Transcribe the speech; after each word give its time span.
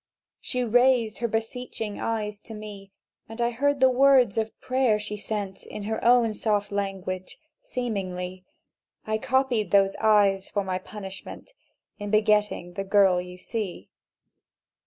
"She 0.39 0.63
raised 0.63 1.19
her 1.19 1.27
beseeching 1.27 1.99
eyes 1.99 2.39
to 2.41 2.55
me, 2.55 2.91
And 3.29 3.39
I 3.39 3.51
heard 3.51 3.79
the 3.79 3.89
words 3.91 4.35
of 4.35 4.59
prayer 4.59 4.97
she 4.97 5.15
sent 5.15 5.63
In 5.67 5.83
her 5.83 6.03
own 6.03 6.33
soft 6.33 6.71
language... 6.71 7.37
Seemingly 7.61 8.43
I 9.05 9.19
copied 9.19 9.69
those 9.69 9.95
eyes 9.97 10.49
for 10.49 10.63
my 10.63 10.79
punishment 10.79 11.53
In 11.99 12.09
begetting 12.09 12.73
the 12.73 12.83
girl 12.83 13.21
you 13.21 13.37
see! 13.37 13.89